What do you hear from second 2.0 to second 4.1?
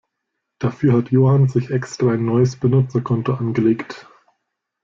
ein neues Benutzerkonto angelegt.